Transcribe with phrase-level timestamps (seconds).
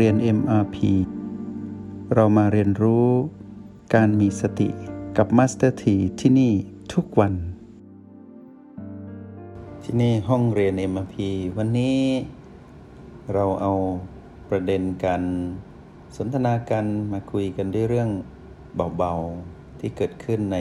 [0.00, 0.76] เรียน MRP
[2.14, 3.08] เรามาเรียนรู้
[3.94, 4.68] การมีสติ
[5.16, 6.52] กับ Master T ที่ที่นี่
[6.94, 7.34] ทุกวัน
[9.84, 11.16] ที่นี่ห้องเรียน MRP
[11.56, 11.98] วันนี้
[13.32, 13.72] เราเอา
[14.48, 15.22] ประเด็นการ
[16.16, 18.10] สนทนากันมาคุยกันด้วยเรื่อง
[18.98, 20.58] เบาๆ ที่เกิดขึ้นใน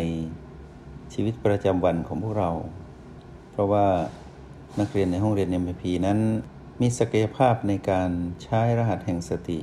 [1.14, 2.50] ชีวิตประจำวันของพวกเรา
[3.52, 3.86] เพราะว่า
[4.80, 6.20] นักเรียนในห้องเรียน MRP นั้น
[6.82, 8.10] มีศักยภาพในการ
[8.44, 9.60] ใช้รหัสแห่งสติ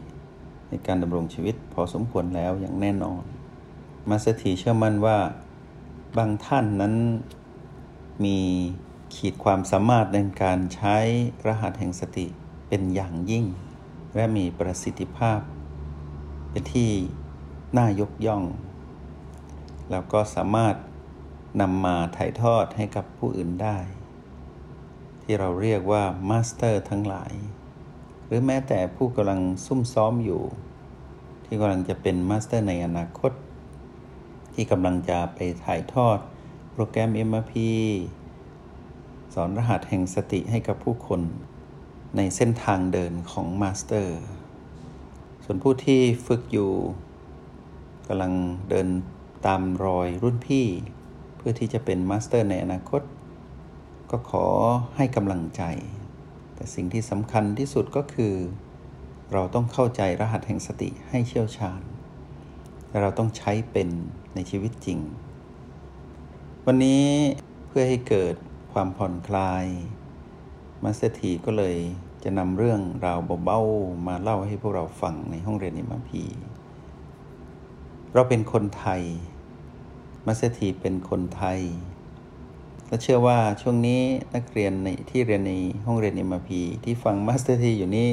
[0.68, 3.22] ในการดำรงชีวิตพอสมควรแล้วอย่างแน่นอน
[4.08, 5.18] มาสถีเชื่อมั่นว่า
[6.16, 6.94] บางท่านนั้น
[8.24, 8.38] มี
[9.14, 10.96] ขีดความสามารถในการใช้
[11.46, 12.26] รหัสแห่งสติ
[12.68, 13.44] เป็นอย่างยิ่ง
[14.14, 15.40] และมีประสิทธิภาพ
[16.50, 16.90] เป็นที่
[17.76, 18.44] น่ายกย่อง
[19.90, 20.74] แล้วก็สามารถ
[21.60, 23.78] นำมาถ่ายทอดให้กับผู้อื่นได้
[25.32, 27.32] ที่เราเรียกว่า master ทั้งหลาย
[28.26, 30.42] หรือแม้แต่ผู้กำลังซุ่มซ้อมอยู่
[31.44, 33.32] ที่กำลังจะเป็น master ในอนาคต
[34.54, 36.18] ที่กำลังจะไปถ่ายทอด
[36.72, 37.54] โปรแกรม MRP
[39.34, 41.20] สอนรหัสแห่งสติให้กับผู้คน
[42.16, 44.18] ในเส้นทางเดินของ master
[45.44, 46.72] ส่วนผู้ที่ฝึกอยู่
[48.08, 48.32] กำลัง
[48.70, 48.88] เดิน
[49.46, 50.66] ตามรอยรุ่นพี่
[51.36, 53.02] เพื่อที่จะเป็น master ในอนาคต
[54.10, 54.46] ก็ขอ
[54.96, 55.62] ให้กำลังใจ
[56.54, 58.34] แต่สิ่งที่สำคัญที่สุดก็คือ
[59.32, 61.82] เราต้องเข้าใจรหัสแห่งสติให้เชี่ยวชาญ
[62.88, 63.88] และเราต้องใช้เป็น
[64.34, 64.98] ในชีวิตจริง
[66.66, 67.04] วันนี้
[67.66, 68.34] เพื่อให้เกิด
[68.72, 69.64] ความผ่อนคลาย
[70.82, 71.76] มาสเตอร์ทีก็เลย
[72.24, 76.22] จะนำเรื่องราวเบาๆมาเล่าให้พวกเราฟังในห้องเรียน MRP
[78.14, 79.02] เราเป็นคนไทย
[80.26, 81.60] มาสเตอร์ทีเป็นคนไทย
[82.90, 84.00] และเชื่อว่าช่วงนี้
[84.34, 85.54] นักเรียนในที่เรียนใน
[85.86, 88.08] ห้องเรียน MRP ที่ฟังมาสเตอร์ทีอยู่นี้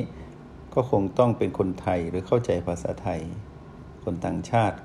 [0.73, 3.21] ก็คงต้องเป็นคนไทยหรือเข้าใจภาษาไทย
[4.03, 4.77] คนต่างชาติ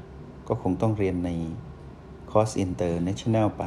[0.48, 1.30] ก็คงต้องเรียนใน
[2.30, 3.64] คอร์ส international ไป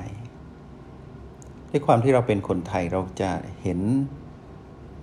[1.70, 3.32] ด้วยความที่เราเป็นคนไทยเราจะ
[3.62, 3.80] เห็น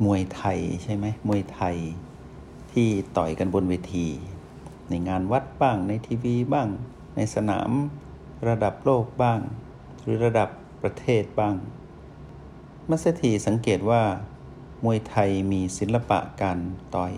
[0.05, 1.77] มวยไทยใช่ไหมมวยไทย
[2.73, 4.07] ที่ต่อยกันบนเวที
[4.89, 6.69] ในงานวัดบ้างในทีวีบ้าง
[7.17, 7.71] ในสนาม
[8.49, 9.41] ระดับโลกบ้าง
[10.03, 10.49] หรือระดับ
[10.83, 11.57] ประเทศบ้าง
[12.89, 14.03] มัสถีสังเกตว่า
[14.85, 16.59] มวยไทยมีศิลปะการ
[16.95, 17.15] ต่อย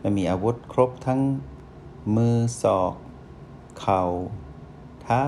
[0.00, 1.20] และมีอาวุธครบทั้ง
[2.16, 2.94] มือศอก
[3.80, 4.02] เข่า
[5.02, 5.24] เท้า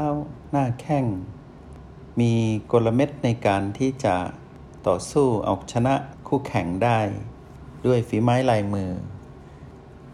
[0.50, 1.06] หน้าแข้ง
[2.20, 2.32] มี
[2.72, 4.16] กลเม็ดในการที่จะ
[4.86, 5.94] ต่อสู้เอาชนะ
[6.28, 7.00] คู่แข่งได้
[7.86, 8.90] ด้วยฝีไม้ลายมือ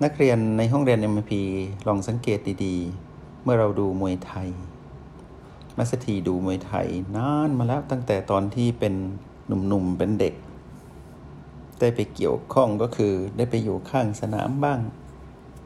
[0.03, 1.32] นักเรียนในห้องเรียน MP
[1.87, 4.49] ลองสังเกตดีๆ เมื่อเราดูมวยไทย
[5.78, 8.94] มัสถีดูมวยไทยนานมาแล้วตั้งแต่ตอนที่เป็น
[9.47, 10.34] หนุ่มๆเป็นเด็ก
[11.81, 14.81] ได้ไปเกี่ยวข้องก็คือได้ไปอยู่ข้างสนามบ้าง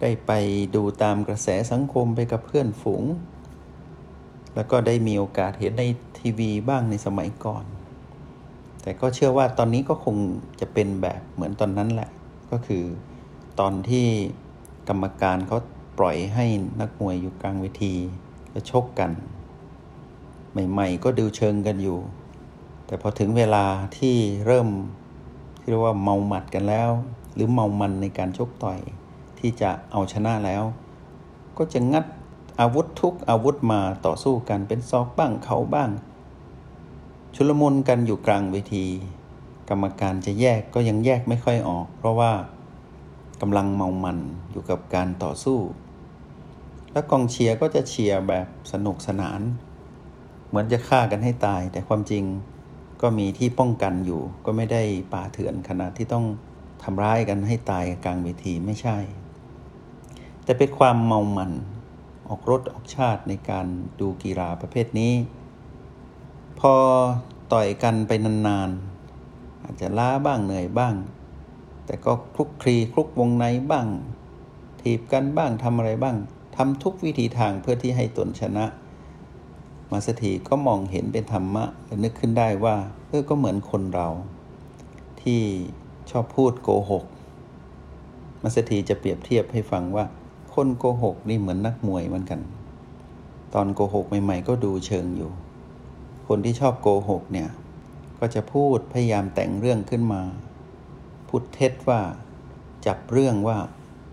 [0.01, 0.33] ได้ไป
[0.75, 3.05] ดูตามกระแสสังคมไปกับเพื่อนฝูง
[4.55, 5.85] แล้วก็ได้มีโอกาสเห็นใน
[6.19, 7.65] ทีวีบ้างในสมัยก่อน
[8.83, 10.17] แต่ก็เชื่อว่าตอนนี้ก็คง
[10.61, 12.11] จะเป็นแบบเหมือนตอนนั้นแหละ
[12.51, 12.85] ก็คือ
[13.61, 14.07] ตอนที่
[14.89, 15.59] กรรมการเขา
[15.99, 16.47] ปล่อยให้
[16.81, 17.95] นักมวยอยู่กลางเวที
[18.51, 19.11] แล้วชกกัน
[20.53, 21.99] ใหม่ ๆ ก็ดูเชิงกันอยู่
[22.87, 23.65] แต่พอถึงเวลา
[23.99, 24.69] ที่เริ่ม
[25.59, 26.91] ที่เรียกว่าเมาหมัดกันแล้ว
[27.35, 28.79] หรือเมามันในการชกต่อย
[29.39, 30.63] ที่จะเอาชนะแล้ว
[31.59, 32.05] ก็จะงัด
[32.61, 35.91] อาวุธทุกอาวุธมาต่อสู้กันเป็นซอกบ้างเขาบ้าง
[37.35, 38.87] ชุลมุนกันอยู่กลางเวที
[39.69, 42.33] กรรมการจะแยกก็ยังแยกไม่ค่อยออก เพราะว่า
[43.41, 44.19] กำลังเมามัน
[44.51, 45.59] อยู่กับการต่อสู้
[46.93, 49.41] แล้วกองเชียร์ก็จะเชียร์แบบสนุกสนาน
[50.53, 52.25] เหมือนจะฆ่ากันให้ตาย แต่ความจริง
[53.03, 54.83] ก็มีที่ป้องกันอยู่ ก็ไม่ได้
[55.13, 56.25] ป่าเถื่อนขนาดที่ต้อง
[56.83, 58.99] ทำร้ายกันให้ตายกลางเวทีไม่ใช่
[60.45, 61.53] แต่เป็นความเมามัน
[62.29, 63.67] ออกรถออกชาติในการ
[64.01, 65.13] ดูกีฬาประเภทนี้
[66.61, 66.75] พอ
[67.53, 70.95] ต่อยกันไปนานๆ อาจจะล้าบ้างเหนื่อยบ้าง
[71.87, 73.87] แต่ก็คลุกคลีคลุกวงในบ้าง
[74.81, 76.17] ถีบกันบ้างทำอะไรบ้าง
[76.57, 78.67] ทำทุกวิธีทางเพื่อที่ให้ตนชนะ
[79.93, 82.77] มาสถีก็มองเห็นเป็นธรรมะและนึกขึ้นได้ว่า
[83.09, 84.09] เออก็เหมือนคนเรา
[85.23, 85.41] ที่
[86.11, 87.05] ชอบพูดโกหก
[88.43, 90.05] มาสถีจะเปรียบเทียบให้ฟังว่า
[90.55, 92.41] คนโกหกนี่เหมือนนักมวยเหมือนกัน
[93.55, 95.31] ตอนโกหกใหม่ ๆ ก็ดูเชิงอยู่
[96.29, 97.49] คนที่ชอบโกหกเนี่ย
[98.19, 100.23] ก็จะพูดพยายามแต่งเรื่องขึ้นมา
[101.29, 102.01] พูดเท็จว่า
[102.87, 103.59] จับเรื่องว่า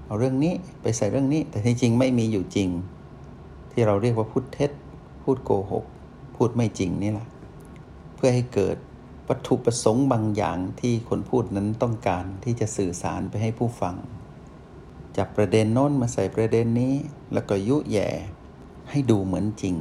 [0.06, 2.70] เอาเรื่องนี้ไปใส่เรื่องนี้ แต่ที่จริงไม่มีอยู่จริง
[3.72, 4.72] ที่เราเรียกว่าพูดเท็จ
[5.32, 5.86] พูดโกหก
[6.36, 7.28] พูดไม่จริงนี่แหละ
[8.16, 8.78] เพื่อให้เกิด
[9.28, 13.96] วัตถุประสงค์บางอย่างที่คนพูดนั้นต้องการที่จะสื่อสารไปให้ผู้ฟัง
[15.18, 16.94] จับประเด็นโน้นมาใส่ประเด็นนี้
[17.34, 18.10] แล้วก็ยุแย่
[18.90, 19.76] ให้ดูเหมือนจริง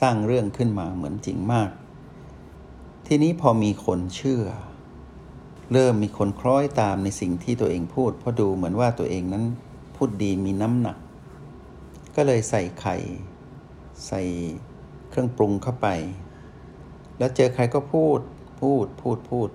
[0.00, 1.70] สร้างเรื่องขึ้นมาเหมือนจริงมาก
[3.06, 4.42] ทีนี้พอมีคนเชื่อ
[5.72, 9.44] เริ่มมีคนคล้อยตามในสิ่งที่ตัวเองพูด เพราะดูเหมือนว่าตัวเองนั้น
[9.96, 10.96] พูดดีมีน้ำหนัก
[12.16, 12.96] ก็เลยใส่ไข่
[14.06, 14.22] ใส่
[15.16, 15.88] เครื่องปรุงเข้าไป
[17.18, 18.20] แล้วเจอใครก็พูด
[18.60, 19.48] พูดพูดพูด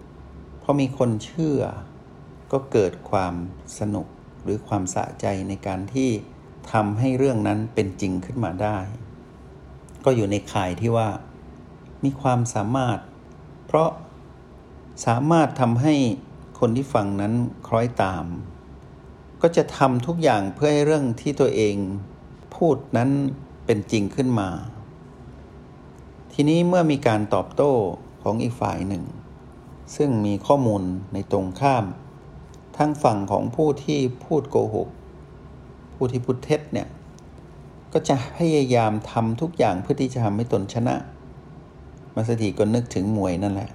[0.61, 1.61] พอมีคนเชื่อ
[2.51, 3.33] ก็เกิดความ
[3.79, 4.07] สนุก
[4.43, 6.09] หรือความสะใจในการที่
[6.71, 8.77] ทำให้เรื่องนั้นเป็นจริงขึ้นมาได้
[10.05, 11.09] ก็อยู่ในข่ายที่ว่า
[12.03, 12.99] มีความสามารถ
[13.65, 13.89] เพราะ
[15.05, 15.93] สามารถทำให้
[16.59, 17.33] คนที่ฟังนั้น
[17.67, 18.25] คล้อยตาม
[19.41, 21.75] ก็จะทำทุกอย่างเพื่อให้เรื่องที่ตัวเอง
[22.55, 23.09] พูดนั้น
[23.65, 24.49] เป็นจริงขึ้นมา
[26.33, 27.71] ทีนี้เมื่อมีการตอบโต้
[28.23, 29.03] ของอีกฝ่ายหนึ่ง
[29.95, 30.83] ซึ่งมีข้อมูล
[31.13, 31.85] ในตรงข้าม
[32.77, 34.89] ทั้งฝั่งของผู้ที่พูดโกหก
[35.95, 36.87] ผู้ที่พูดเท็จเนี่ย
[37.93, 40.95] ก็จะพยายามทำทุกอย่างเพื่อที่จะทำให้ตนชนะ
[42.15, 43.69] มาสถีก็นึกถึงมวยนั่นแหละ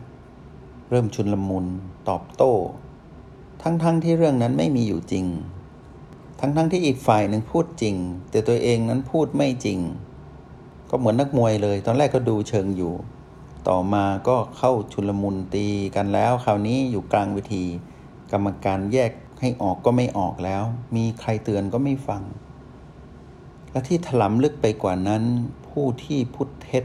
[0.90, 1.66] เริ่มชุนลมุน
[2.08, 2.52] ตอบโต้
[3.62, 5.26] ทั้งๆทที่เรื่องนั้นไม่มีอยู่จริง
[6.40, 7.94] ทั้งๆทที่อีกฝ่ายหนึ่งพูดจริง
[8.30, 9.78] แต่ตัวเองนั้นพูดไม่จริง
[10.90, 12.94] ก็เหมือนนักมวยเลย ตอนแรกก็ดูเชิงอยู่
[13.68, 15.66] ต่อมาก็เข้าชุลมุนตี
[15.96, 17.64] กันแล้ว คราวนี้อยู่กลางเวที
[18.32, 20.64] กรรมการแยกให้ออกก็ไม่ออกแล้ว
[20.96, 22.22] มีใครเตือนก็ไม่ฟัง
[23.70, 25.22] และที่ถลำลึกไปกว่านั้น
[25.68, 26.84] ผู้ที่พูดเท็จ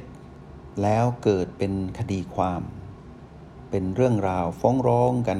[0.84, 2.62] แล้วเกิดเป็นคดีความ
[3.70, 5.40] เป็นเรื่องราวฟ้องร้องกัน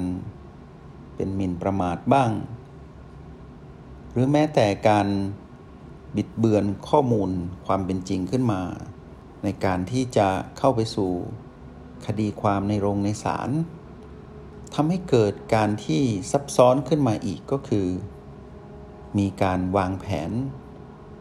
[1.16, 2.32] เป็นหมิ่นประมาทบ้าง
[4.12, 5.08] หรือแม้แต่การ
[6.16, 7.30] บิดเบือนข้อมูล
[7.66, 8.62] ความเป็นจริงขึ้นมา
[9.44, 10.28] ในการที่จะ
[10.58, 11.12] เข้าไปสู่
[12.06, 13.50] คดีความในโรงในศาล
[14.74, 17.88] ทำให้เกิดการที่ซับซ้อนขึ้นมาอีกก็คือ
[19.18, 20.32] มีการวางแผน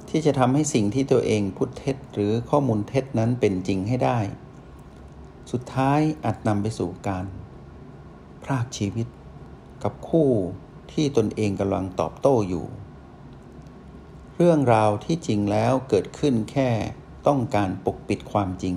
[0.08, 4.18] ที่จะทำให้สิ่งที่ตัวเองพูดเท็จ หรือข้อมูลเท็จนั้นเป็นจริงให้ได้
[5.52, 7.26] สุดท้ายอาจนำไปสู่การ
[8.44, 9.06] พรากชีวิต
[9.82, 10.28] กับคู่
[10.92, 12.66] ที่ตนเองกำลังตอบโต้อยู่
[14.42, 16.70] เรื่องราวที่จริงแล้วเกิดขึ้นแค่
[17.26, 18.74] ต้องการปกปิดความจริง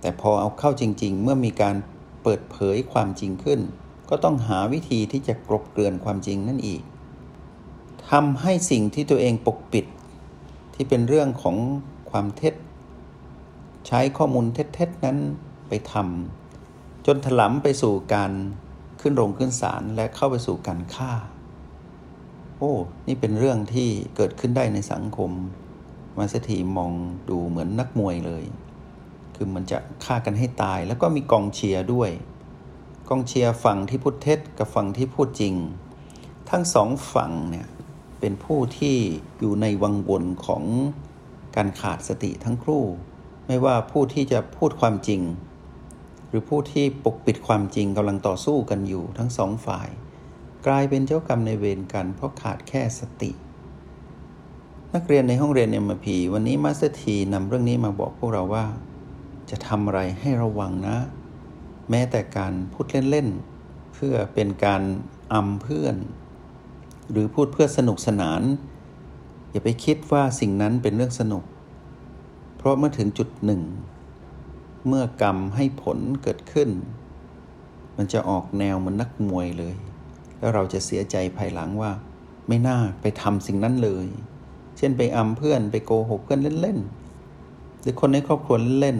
[0.00, 1.76] แต่พอเอาเข้าจริง ๆ เมื่อมีการ
[2.22, 3.60] เปิดเผยความจริงขึ้น
[4.08, 6.82] ก็ต้องหาวิธีที่จะกรบเกลื่อนความจริงนั่นอีก
[8.10, 9.86] ทำให้สิ่งที่ตัวเองปกปิด
[10.74, 11.56] ที่เป็นเรื่องของ
[12.10, 12.54] ความเท็จ
[13.86, 15.18] ใช้ข้อมูลเท็จๆนั้น
[15.68, 18.32] ไปทำจนถลำไปสู่การ
[19.00, 21.12] ขึ้นโรงขึ้นศาลและเข้าไปสู่การฆ่า
[22.60, 22.74] โอ้
[23.06, 25.30] นี่เป็นเรื่องที่เกิดขึ้นได้ในสังคม
[26.18, 26.92] มาสถีมอง
[27.30, 28.44] ดูเหมือนนักมวยเลย
[29.34, 32.10] คือมันจะฆ่ากันให้ตาย แล้วก็มีกองเชียร์ด้วย
[33.08, 35.54] กองเชียร์ฝั่งที่พูดเท็จกับฝั่งที่พูดจริง
[36.50, 37.66] ทั้งสองฝั่งเนี่ย
[38.20, 38.96] เป็นผู้ที่
[39.40, 40.64] อยู่ในวังวนของ
[41.56, 42.84] การขาดสติทั้งครู่
[43.46, 45.20] ไม่ว่าผู้ที่จะพูดความจริง
[46.28, 49.88] หรือผู้ที่ปกปิดความจริงกำลังต่อสู้กันอยู่ทั้งสองฝ่าย
[50.66, 53.30] กลายเป็นเจ้ากรรมในเวรกัน เพราะขาดแค่สติ
[54.94, 58.64] นักเรียนในห้องเรียน MRP วันนี้มาสเตอร์ทีนำเรื่องนี้มาบอกพวกเราว่า
[59.50, 60.96] จะทำอะไรให้ระวังนะ
[61.90, 64.82] แม้แต่การพูดเล่นๆ เพื่อเป็นการ
[65.32, 65.96] อำเพื่อน
[67.10, 68.42] หรือพูดเพื่อสนุกสนาน
[69.50, 71.44] อย่าไปคิดว่าสิ่งนั้นเป็นเรื่องสนุก
[72.56, 73.62] เพราะเมื่อถึงจุดหนึ่ง
[74.86, 76.68] เมื่อกรรมให้ผลเกิดขึ้น
[77.96, 79.76] มันจะออกแนวเหมือนนักมวยเลย
[80.38, 81.92] แล้วเราจะเสียใจภายหลังว่า
[82.48, 84.06] ไม่น่าไปทำสิ่งนั้นเลย
[84.76, 88.98] เช่นไปอำเพื่อนไปโกหกเพื่อนเล่นๆหรือคนในครอบครัวเล่น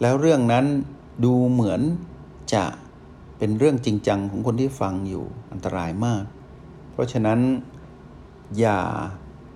[0.00, 0.66] แล้วเรื่องนั้น
[1.24, 1.80] ดูเหมือน
[2.54, 2.64] จะ
[3.38, 6.24] เป็นเรื่องจริงจังของคนที่ฟังอยู่อันตรายมาก
[6.92, 7.40] เพราะฉะนั้น
[8.58, 8.80] อย่า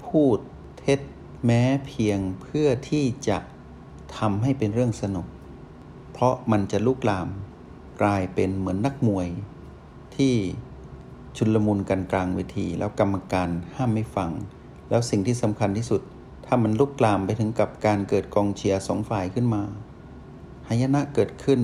[0.07, 0.39] พูด
[0.79, 1.01] เท็จ
[1.45, 3.39] แม้เพียงเพื่อที่จะ
[4.17, 5.27] ทำให้เป็นเรื่องสนุก
[6.13, 7.29] เพราะมันจะลุกลาม
[8.03, 9.29] กลายเป็นเหมือนนักมวย
[10.17, 10.35] ที่
[11.39, 14.31] ชุลมุนกันกลางเวที แล้วกรรมการห้ามไม่ฟัง
[14.89, 16.03] แล้วสิ่งที่สำคัญที่สุด
[16.47, 19.63] ถ้ามันลุกลามไปถึงกับการเกิดกองเชียร์สองฝ่ายขึ้นมา
[20.69, 21.61] หายนะเกิดขึ้น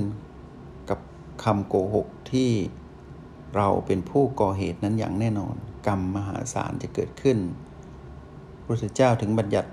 [0.91, 0.99] กับ
[1.45, 2.51] คำโกหกที่
[3.57, 5.55] เราเป็นผู้ก่อเหตุนั้นอย่างแน่นอน
[5.87, 7.39] กรรมมหาศาลจะเกิดขึ้น
[8.59, 9.71] พระพุทธเจ้าถึงบัญญัติ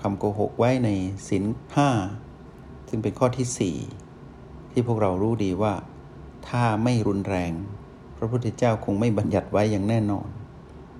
[0.00, 0.88] คำโกหกไว้ใน
[1.28, 1.44] ศีล
[1.76, 1.90] ห้า
[2.88, 3.76] ซึ่งเป็นข้อที่สี่
[4.70, 5.74] ที่พวกเรารู้ดีว่า
[6.48, 7.52] ถ้าไม่รุนแรง
[8.22, 10.28] พระพุทธเจ้าคงไม่บัญญัติไว้อย่างแน่นอน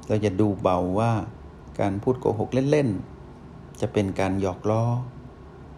[0.09, 1.13] เราจะดูเบาว่า
[1.81, 4.85] การพูดโกหกเล่นๆ จะเป็นการหยอกล้อ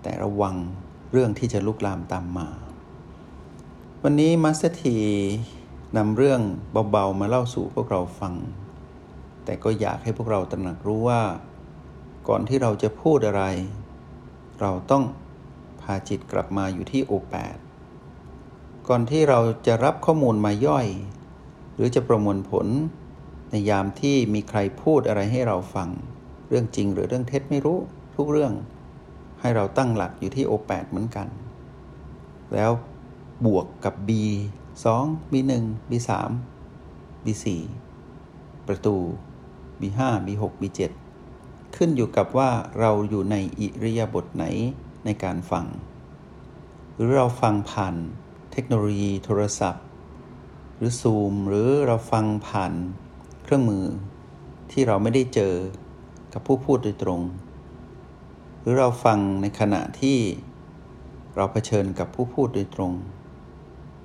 [0.03, 0.57] แต่ระวัง
[1.13, 2.49] เรื่องที่จะลุกลามตามมา
[4.03, 4.97] วันนี้มัสเตอร์ที
[5.97, 6.41] นำเรื่อง
[6.91, 8.35] เบาๆมาเล่าสู่พวกเราฟัง
[9.45, 11.23] แต่ก็อยากให้พวกเราตระหนักรู้ว่า
[12.29, 13.45] ก่อนที่เราจะพูดอะไร
[14.61, 15.05] เราต้อง
[15.81, 17.57] พาจิตกลับมาอยู่ที่โอแปด
[18.89, 20.87] ก่อนที่เราจะรับข้อมูลมาย่อย
[21.75, 22.67] หรือจะประมวลผล
[23.51, 25.89] ในยามที่มีใครพูดอะไรให้เราฟัง
[26.49, 27.79] เรื่องจริงหรือเรื่องเท็จไม่รู้
[28.17, 28.53] ทุกเรื่อง
[29.41, 31.29] ให้เราตั้งหลักอยู่ที่โอแปดเหมือนกัน
[32.55, 32.71] แล้ว
[33.47, 34.11] บวกกับ B
[34.93, 35.93] 2 B 1 B
[36.59, 37.27] 3 B
[37.97, 38.97] 4ประตู
[39.81, 40.65] B 5 B 6 B
[41.21, 42.51] 7ขึ้นอยู่กับว่า
[42.81, 44.45] เราอยู่ในอิริยาบถไหน
[45.05, 45.67] ในการฟัง
[46.95, 47.95] หรือเราฟังผ่าน
[48.53, 49.85] เทคโนโลยีโทรศัพท์
[50.85, 52.73] รือซูมหรือเราฟังผ่าน
[53.43, 53.85] เครื่องมือ
[54.71, 55.55] ที่เราไม่ได้เจอ
[56.33, 57.21] กับผู้พูดโดยตรง
[58.61, 60.19] หรือเราฟังในขณะที่
[61.37, 62.93] เราเผชิญกับผู้พูดโดยตรง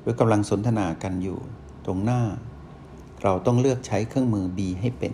[0.02, 1.40] หรือกำลังสนทนากันอยู่
[1.86, 2.22] ตรงหน้า
[3.24, 5.14] เราต้องเลือกใช้เครื่องมือ B ให้เป็น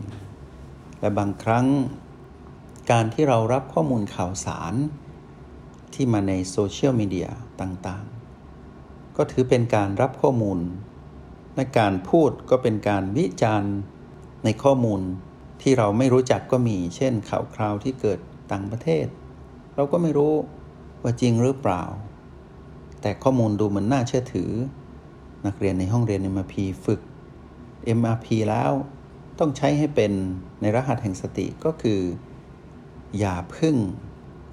[0.99, 1.67] และบางครั้ง
[2.91, 4.73] การที่เรารับข้อมูลข่าวสาร
[5.93, 7.29] ที่มาในโซเชียลมีเดีย
[7.61, 10.59] ต่างๆ ก็ถือเป็นการรับข้อมูล
[11.55, 13.75] ในการพูดก็เป็นการวิจารณ์
[14.43, 15.01] ในข้อมูล
[15.61, 18.19] ที่เราไม่รู้จักก็มี เช่นข่าวคราวที่เกิด
[18.51, 19.05] ต่างประเทศ
[19.75, 20.33] เราก็ไม่รู้
[21.03, 21.83] ว่าจริงหรือเปล่า
[23.01, 24.51] แต่ข้อมูลดูเหมือนน่าเชื่อถือ
[25.45, 26.55] นักเรียนในห้องเรียน MRP
[26.85, 27.01] ฝึก
[27.97, 28.71] MRP แล้ว
[29.39, 30.11] ต้องใช้ให้เป็น
[30.61, 32.01] ในรหัสแห่งสติก็คือ
[33.19, 33.75] อย่าพึ่ง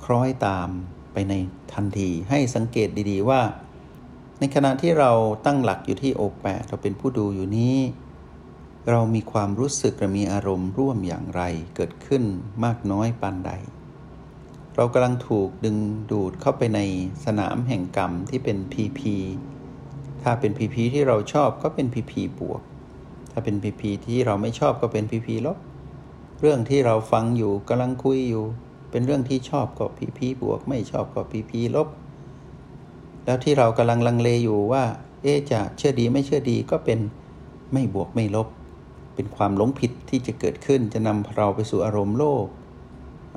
[0.05, 0.69] คล้อยตาม
[1.13, 1.35] ไปใน
[1.73, 3.41] ทันทีให้สังเกตดีๆว่า
[4.43, 5.13] ในขณะที่เรา
[5.47, 7.77] ตั้งหลักอยู่ที่โอแปเราเป็นผู้ดูอยู่นี้
[8.91, 11.43] เรามีความรู้สึกและมีอารมณ์ร่วมอย่างไร
[11.77, 12.23] เกิดขึ้น
[12.65, 13.51] มากน้อยปานใด
[14.77, 15.77] เรากำลังถูกดึง
[16.11, 16.81] ดูดเข้าไปใน
[17.25, 19.01] สนามแห่งกรรมที่เป็น PP
[20.23, 22.63] ถ้าเป็น PP ที่เราชอบก็เป็น PP บวก
[23.33, 25.59] ถ้าเป็น PP ที่เราไม่ชอบก็เป็น PP ลบ
[26.41, 28.45] เรื่องที่เราฟังอยู่กำลังคุยอยู่
[28.91, 31.89] เป็นเรื่องที่ชอบก็พีพีบวก ไม่ชอบก็พีพีลบ
[33.31, 34.85] แล้วที่เรากำลังลังเลอยู่ว่า
[35.23, 36.99] เอ๊จะเชื่อดีไม่เชื่อดีก็เป็น
[37.73, 38.49] ไม่บวกไม่ลบ
[39.15, 42.47] เป็นความหลงผิดที่จะเกิดขึ้นจะนำเราไปสู่อารมณ์โลภ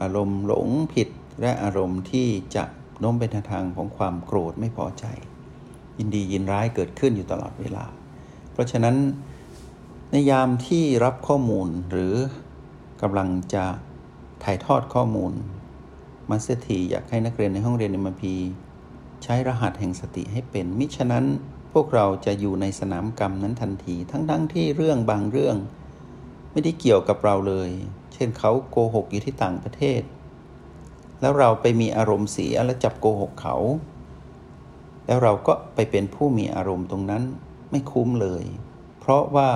[0.01, 1.09] อารมณ์หลงผิด
[1.41, 2.63] และอารมณ์ที่จะ
[2.99, 5.05] โน้มไปทางของความโกรธไม่พอใจ
[5.97, 7.85] ยินดียินร้ายเกิดขึ้นอยู่ตลอดเวลา
[8.51, 8.95] เพราะฉะนั้น
[10.11, 12.13] ในยามที่รับข้อมูลหรือ
[13.01, 13.65] กำลังจะ
[14.43, 15.33] ถ่ายทอดข้อมูล
[16.29, 18.35] มาสเตอร์ทีอยากให้นักเรียนในห้องเรียน MRP
[19.23, 21.25] ใช้รหัสแห่งสติให้เป็น มิฉะนั้น
[21.73, 25.57] พวกเราจะอยู่ในสนามกรรมนั้นทันที ทั้งๆทที่เรื่องบางเรื่อง
[26.51, 27.69] ไม่ได้เกี่ยวกับเราเลย
[28.13, 30.01] เช่นเขาโกหกอยู่ที่ต่างประเทศ
[31.21, 33.55] แล้วเราไปมีอารมณ์เสียและจับโกหกเขา
[35.05, 37.23] แล้วเราก็ไปเป็นผู้มีอารมณ์ตรงนั้น
[37.69, 38.43] ไม่คุ้มเลย
[38.99, 39.51] เพราะว่า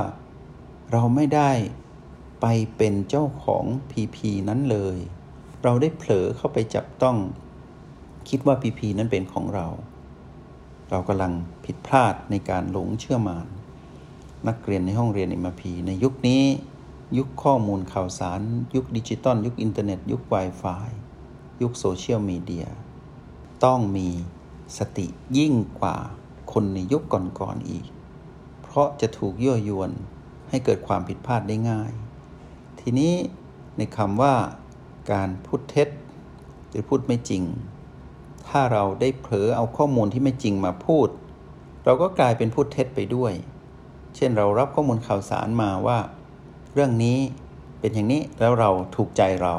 [0.92, 1.52] เราไม่ได้
[2.42, 2.46] ไป
[2.78, 4.18] เป็นเจ้าของ PP
[4.50, 4.98] นั้นเลย
[5.64, 7.18] เราได้เผลอเข้าไปจับต้อง
[8.30, 9.68] คิดว่า PP นั้นเป็นของเรา
[10.90, 11.34] เรากำลัง
[11.66, 13.48] ผิดพลาดในการหลงเชื่อมาร
[14.48, 16.44] นักเรียนในห้องเรียน MRP ในยุคนี้
[17.18, 18.42] ยุคข้อมูลข่าวสาร
[18.76, 20.90] ยุคดิจิตอลยุคอินเทอร์เน็ต ยุค Wi-Fi
[21.62, 22.68] ยุคโซเชียลมีเดีย
[23.66, 24.10] ต้องมี
[24.78, 25.08] สติ
[25.38, 25.98] ยิ่งกว่า
[26.54, 27.86] คนในยุคก่อนๆออีก
[28.62, 29.92] เพราะจะถูกยั่วยวน
[30.50, 31.92] ให้เกิดความผิดพลาดได้ง่าย
[32.80, 33.14] ทีนี้
[33.78, 34.36] ในคำว่า
[35.12, 35.90] การพูดเท็จ
[36.70, 37.44] หรือพูดไม่จริง
[38.50, 41.08] ถ้าเราได้เผลอเอาข้อมูลที่ไม่จริงมาพูด
[41.86, 43.34] เราก็กลายเป็นพูดเท็จไปด้วย
[44.16, 46.00] เช่นเรารับข้อมูลข่าวสารมาว่า
[46.74, 47.18] เรื่องนี้
[47.80, 49.56] เป็นอย่างนี้แล้วเราถูกใจเรา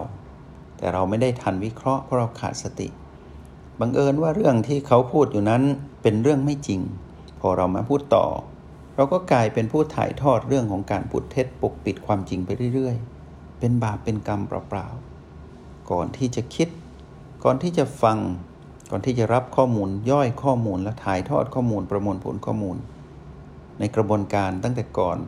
[0.76, 2.88] แต่เราไม่ได้ทันวิเคราะห์เพราะเราขาดสติ
[3.80, 5.62] บังเอิญว่าเรื่องที่เขาพูดอยู่นั้น
[6.02, 6.80] เป็นเรื่องไม่จริง
[7.40, 8.26] พอเรามาพูดต่อ
[8.97, 16.68] เราก็กลายเป็นผู้ถ่ายทอดเรื่องของการพูดเท็จปกปิดความจริงไปเรื่อยๆ เป็นบาปเป็นกรรมเปล่าๆก่อนที่จะคิด
[17.45, 18.18] ก่อนที่จะฟัง
[18.90, 22.76] ก่อนที่จะรับข้อมูลย่อยข้อมูลและถ่ายทอดข้อมูลประมวลผลข้อมูล
[23.78, 25.18] ในกระบวนการตั้งแต่ก่อน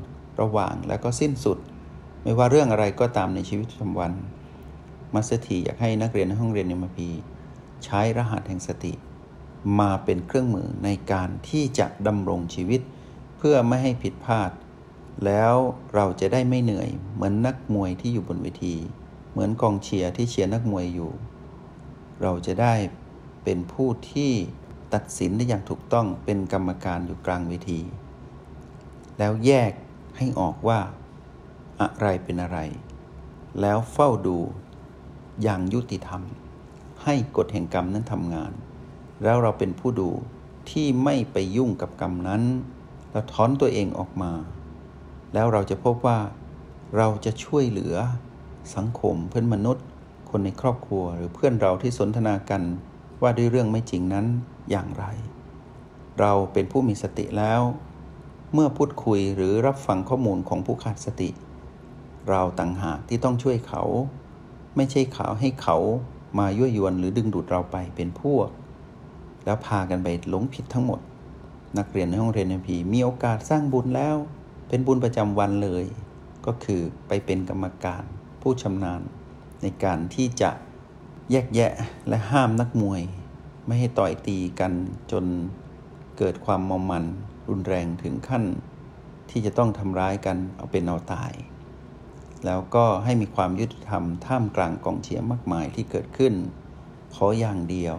[0.41, 1.59] ระหว่างและก็สิ้นสุด
[2.23, 4.13] ไม่ว่าเรื่องอะไรก็ตามในชีวิตประจำวัน
[5.15, 7.09] มาสถีอยากให้นักเรียนในห้องเรียนในมพี
[7.85, 8.93] ใช้รหัสแห่งสติ
[9.81, 12.81] มาเป็นเครื่องมือในการที่จะดำรงชีวิต
[13.37, 14.51] เพื่อไม่ให้ผิดพลาด
[15.25, 15.55] แล้ว
[15.95, 18.75] เราจะได้ไม่เหนื่อย เหมือนนักมวยที่อยู่บนเวที
[19.33, 21.11] เหมือนกองเชียร์ที่เชียร์นักมวยอยู่
[22.23, 22.75] เราจะได้
[23.45, 24.33] เป็นผู้ที่
[24.95, 27.81] ตัดสินได้อย่างถูกต้องเป็นกรรมการอยู่กลางเวที
[29.19, 29.73] แล้วแยก
[30.17, 30.81] ให้ออกว่า
[31.81, 32.59] อะไรเป็นอะไร
[33.61, 34.39] แล้วเฝ้าดู
[35.43, 36.23] อย่างยุติธรรม
[37.05, 38.53] ให้กฎแห่งกรรมนั้นทำงาน
[39.23, 40.11] แล้วเราเป็นผู้ดู
[40.71, 42.43] ที่ไม่ไปยุ่งกับกรรมนั้น
[43.11, 44.33] แล้วถอนตัวเองออกมา
[45.35, 46.19] แล้วเราจะพบว่า
[46.97, 47.97] เราจะช่วยเหลือ
[48.77, 49.87] สังคมเพื่อนมนุษย์
[50.31, 52.63] คนในครอบครัวหรือเพื่อนเราที่สนทนากัน
[53.23, 54.27] ว่าด้วยเรื่องไม่จริงนั้น
[54.71, 55.05] อย่างไร
[56.21, 57.61] เราเป็นผู้มีสติแล้ว
[58.55, 61.31] เมื่อพูดคุยหรือรับฟังข้อมูลของผู้ขาดสติ
[62.29, 63.83] เราต่างหากที่ต้องช่วยเขา
[64.77, 65.77] ไม่ใช่เขาให้เขา
[66.39, 68.49] มายั่วยวนหรือดึงดูดเราไปเป็นพวก
[69.45, 71.01] แล้วพากันไปหลงผิดทั้งหมด
[71.79, 74.17] นักเรียนในห้องเรียนในพีมีโอกาสสร้างบุญแล้ว
[74.69, 75.85] เป็นบุญประจำวันเลย
[76.47, 78.03] ก็คือไปเป็นกรรมการ
[78.43, 79.03] ผู้ชำนาญ
[79.63, 80.51] ในการที่จะ
[81.33, 81.73] แยกแยะ
[82.09, 83.03] และห้ามนักมวย
[83.67, 84.73] ไม่ให้ต่อยตีกัน
[85.13, 85.25] จน
[86.19, 87.05] เกิดความมอมมัน
[87.49, 88.45] รุนแรงถึงขั้น
[89.31, 91.33] ที่จะต้องทำร้ายกันเอาเป็นเอาตาย
[92.47, 96.35] แล้วก็ให้มีความยุติธรรมท่ามกลางกองเชียร์มากมายที่เกิดขึ้น
[97.15, 97.95] ขออย่างเดียว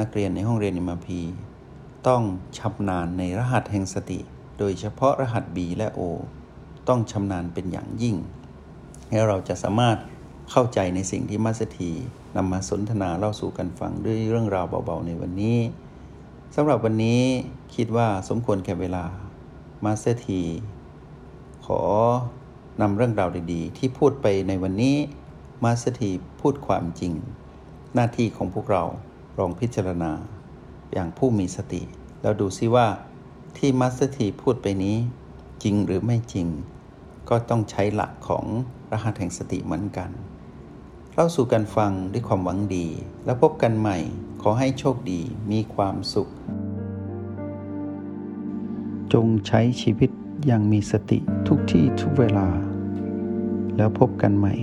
[0.00, 1.20] นักเรียนในห้องเรียนมพี
[2.08, 2.22] ต้อง
[2.58, 4.20] ชำนาญในรหัสแห่งสติ
[4.58, 6.00] โดยเฉพาะรหัส B และ O
[6.88, 8.16] ต้องชำนาญเป็นอย่างยิ่ง
[9.10, 9.98] แล้วเราจะสามารถ
[10.50, 11.90] เข้าใจในสิ่งที่มัสถี
[12.36, 15.58] นำมาสนทนาเล่าสู่กันฟังด้วยเรื่องราวเบาๆในวันนี้
[16.54, 17.22] สำหรับวันนี้
[17.74, 19.04] คิดว่าสมควรแก่เวลา
[19.84, 20.40] มาสถี
[21.66, 21.82] ขอ
[22.80, 24.96] นำเรื่องราวดีๆ ที่พูดไปในวันนี้
[25.64, 27.12] มาสถีพูดความจริง
[27.94, 28.84] หน้าที่ของพวกเรา
[29.38, 30.12] ลองพิจารณา
[30.92, 31.82] อย่างผู้มีสติ
[32.22, 32.86] แล้วดูซิว่า
[33.56, 34.96] ที่มาสถีพูดไปนี้
[35.62, 36.46] จริงหรือไม่จริง
[37.28, 38.44] ก็ต้องใช้หลักของ
[38.92, 40.10] รหัสแห่งสติเหมือนกัน
[41.20, 42.86] เล่าสู่กันฟังด้วยความหวังดี
[43.24, 43.98] แล้วพบกันใหม่
[44.42, 45.20] ขอให้โชคดี
[45.50, 46.28] มีความสุข
[49.12, 50.10] จงใช้ชีวิต
[50.46, 52.48] อย่างมีสติทุกที่ทุกเวลา
[53.76, 54.54] แล้วพบกันใหม่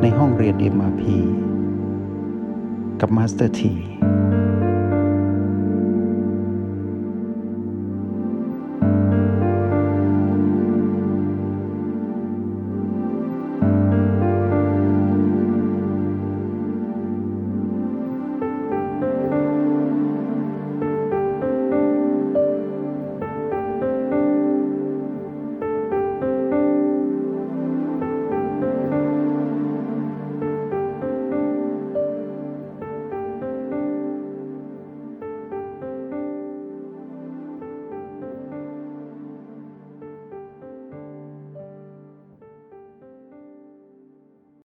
[0.00, 1.02] ในห้องเรียน MRP
[3.00, 3.72] กับมาสเตอร์ที